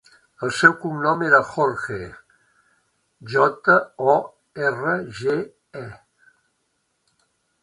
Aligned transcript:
El 0.45 0.51
seu 0.59 0.71
cognom 0.85 1.19
és 1.27 1.35
Jorge: 1.49 1.99
jota, 3.35 3.77
o, 4.15 4.17
erra, 4.71 4.97
ge, 5.21 5.37
e. 5.85 5.85